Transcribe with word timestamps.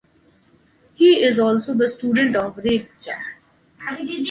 He 0.95 1.21
is 1.21 1.37
also 1.37 1.75
the 1.75 1.87
student 1.87 2.35
of 2.35 2.55
Reicha. 2.55 3.19